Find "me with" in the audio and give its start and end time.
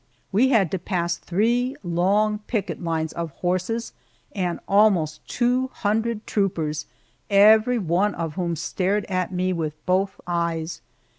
9.31-9.75